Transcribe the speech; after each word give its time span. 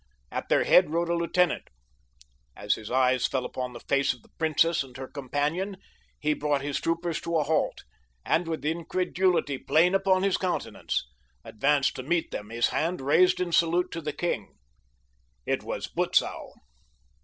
At 0.31 0.49
their 0.49 0.63
head 0.63 0.89
rode 0.89 1.09
a 1.09 1.13
lieutenant. 1.13 1.67
As 2.57 2.73
his 2.73 2.89
eyes 2.89 3.27
fell 3.27 3.45
upon 3.45 3.73
the 3.73 3.79
face 3.81 4.13
of 4.13 4.23
the 4.23 4.31
princess 4.39 4.81
and 4.81 4.97
her 4.97 5.07
companion, 5.07 5.77
he 6.19 6.33
brought 6.33 6.63
his 6.63 6.81
troopers 6.81 7.21
to 7.21 7.37
a 7.37 7.43
halt, 7.43 7.83
and, 8.25 8.47
with 8.47 8.65
incredulity 8.65 9.59
plain 9.59 9.93
upon 9.93 10.23
his 10.23 10.37
countenance, 10.37 11.05
advanced 11.43 11.95
to 11.97 12.01
meet 12.01 12.31
them, 12.31 12.49
his 12.49 12.69
hand 12.69 12.99
raised 12.99 13.39
in 13.39 13.51
salute 13.51 13.91
to 13.91 14.01
the 14.01 14.11
king. 14.11 14.57
It 15.45 15.61
was 15.61 15.85
Butzow. 15.87 16.53